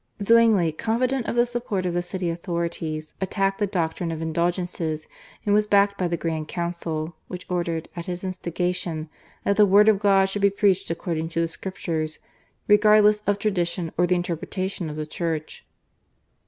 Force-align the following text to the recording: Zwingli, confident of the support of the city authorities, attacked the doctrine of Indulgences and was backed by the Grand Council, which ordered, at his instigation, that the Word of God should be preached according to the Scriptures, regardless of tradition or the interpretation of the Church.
Zwingli, 0.19 0.71
confident 0.71 1.27
of 1.27 1.35
the 1.35 1.45
support 1.45 1.85
of 1.85 1.93
the 1.93 2.01
city 2.01 2.31
authorities, 2.31 3.13
attacked 3.21 3.59
the 3.59 3.67
doctrine 3.67 4.11
of 4.11 4.19
Indulgences 4.19 5.07
and 5.45 5.53
was 5.53 5.67
backed 5.67 5.99
by 5.99 6.07
the 6.07 6.17
Grand 6.17 6.47
Council, 6.47 7.15
which 7.27 7.45
ordered, 7.51 7.87
at 7.95 8.07
his 8.07 8.23
instigation, 8.23 9.09
that 9.43 9.57
the 9.57 9.65
Word 9.67 9.87
of 9.87 9.99
God 9.99 10.25
should 10.27 10.41
be 10.41 10.49
preached 10.49 10.89
according 10.89 11.29
to 11.29 11.41
the 11.41 11.47
Scriptures, 11.47 12.17
regardless 12.67 13.21
of 13.27 13.37
tradition 13.37 13.91
or 13.95 14.07
the 14.07 14.15
interpretation 14.15 14.89
of 14.89 14.95
the 14.95 15.05
Church. 15.05 15.67